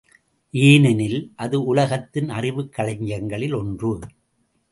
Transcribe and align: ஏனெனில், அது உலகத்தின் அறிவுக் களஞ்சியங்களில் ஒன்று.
ஏனெனில், 0.51 1.31
அது 1.35 1.63
உலகத்தின் 1.63 2.29
அறிவுக் 2.29 2.73
களஞ்சியங்களில் 2.77 3.55
ஒன்று. 3.55 3.99